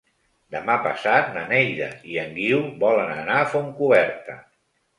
[0.53, 4.43] Demà passat na Neida i en Guiu volen anar a Fontcoberta.